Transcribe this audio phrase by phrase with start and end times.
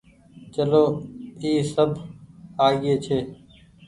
[0.53, 0.83] چلو
[1.43, 1.91] اي سب
[2.67, 3.19] آگيئي ڇي۔